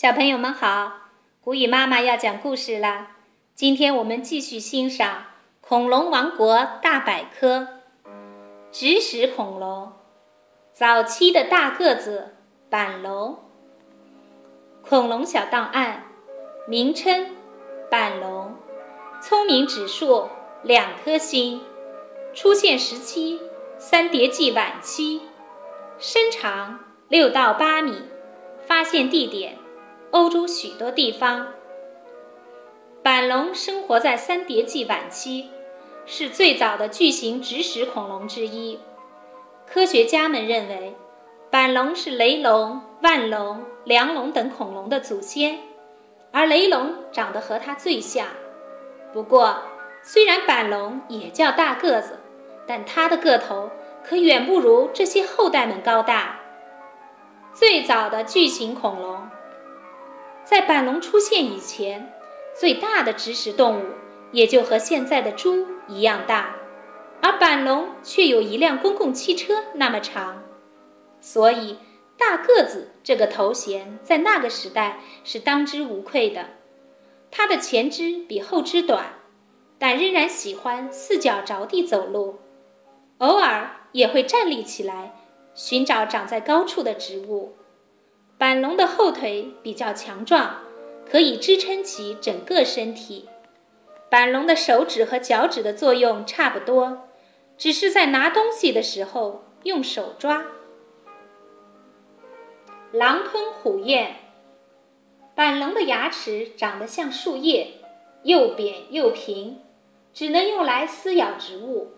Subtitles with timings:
[0.00, 0.92] 小朋友们好，
[1.42, 3.16] 古语妈妈要讲故事啦。
[3.54, 5.10] 今天我们继续欣赏
[5.60, 7.58] 《恐龙王国大百科》。
[8.72, 9.92] 指使恐龙，
[10.72, 12.34] 早期的大个子
[12.70, 13.40] 板龙。
[14.80, 16.04] 恐龙小档案，
[16.66, 17.36] 名称：
[17.90, 18.54] 板龙，
[19.20, 20.30] 聪明指数
[20.62, 21.60] 两颗星，
[22.32, 23.38] 出现时期
[23.76, 25.20] 三叠纪晚期，
[25.98, 28.04] 身长六到八米，
[28.66, 29.58] 发现地点。
[30.12, 31.46] 欧洲许多地方，
[33.00, 35.46] 板龙生活在三叠纪晚期，
[36.04, 38.80] 是最早的巨型植食恐龙之一。
[39.68, 40.96] 科学家们认为，
[41.48, 45.60] 板龙是雷龙、腕龙、梁龙等恐龙的祖先，
[46.32, 48.26] 而雷龙长得和它最像。
[49.12, 49.58] 不过，
[50.02, 52.18] 虽然板龙也叫大个子，
[52.66, 53.70] 但它的个头
[54.02, 56.40] 可远不如这些后代们高大。
[57.54, 59.28] 最早的巨型恐龙。
[60.44, 62.12] 在板龙出现以前，
[62.58, 63.84] 最大的植食动物
[64.32, 66.56] 也就和现在的猪一样大，
[67.20, 70.42] 而板龙却有一辆公共汽车那么长，
[71.20, 71.78] 所以
[72.18, 76.46] “大个子”这个头衔在那个时代是当之无愧的。
[77.30, 79.14] 它的前肢比后肢短，
[79.78, 82.40] 但仍然喜欢四脚着地走路，
[83.18, 85.14] 偶尔也会站立起来
[85.54, 87.54] 寻找长在高处的植物。
[88.50, 90.56] 板龙的后腿比较强壮，
[91.08, 93.28] 可以支撑起整个身体。
[94.08, 97.08] 板龙的手指和脚趾的作用差不多，
[97.56, 100.46] 只是在拿东西的时候用手抓。
[102.90, 104.16] 狼吞虎咽。
[105.36, 107.74] 板龙的牙齿长得像树叶，
[108.24, 109.60] 又扁又平，
[110.12, 111.92] 只能用来撕咬植物，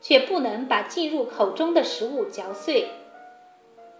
[0.00, 2.88] 却不能把进入口中的食物嚼碎。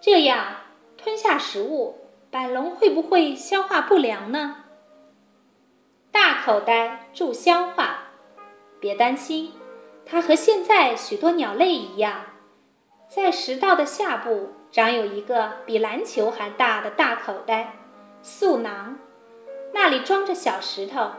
[0.01, 0.61] 这样。
[1.01, 1.97] 吞下食物，
[2.29, 4.65] 板龙会不会消化不良呢？
[6.11, 8.09] 大口袋助消化，
[8.81, 9.53] 别担心，
[10.05, 12.23] 它和现在许多鸟类一样，
[13.09, 17.77] 在食道的下部长有一个比篮球还大的大口袋——
[18.21, 18.99] 嗉囊，
[19.73, 21.13] 那里装着小石头，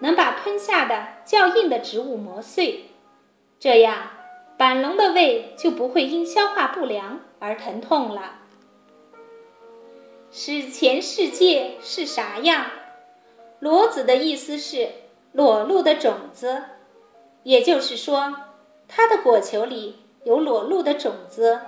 [0.00, 2.90] 能把吞下的较硬的植物磨碎，
[3.60, 3.98] 这样
[4.58, 8.40] 板龙的胃就不会因消化不良而疼痛了。
[10.34, 12.64] 史前世界是啥样？
[13.60, 14.88] 裸子的意思是
[15.30, 16.62] 裸露的种子，
[17.42, 18.34] 也就是说，
[18.88, 21.60] 它的果球里有裸露的种子。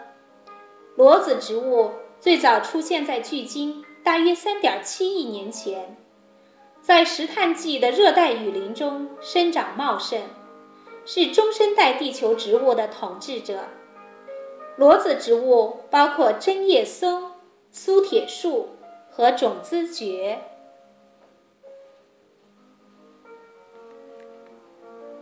[0.96, 5.98] 裸子植物最早出现在距今大约三点七亿年前，
[6.80, 10.22] 在石炭纪的热带雨林中生长茂盛，
[11.04, 13.64] 是中生代地球植物的统治者。
[14.76, 17.33] 裸子植物包括针叶松。
[17.76, 18.68] 苏铁树
[19.10, 20.38] 和种子蕨。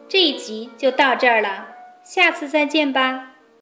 [0.06, 1.66] 这一集就到这儿了，
[2.04, 3.31] 下次再见吧。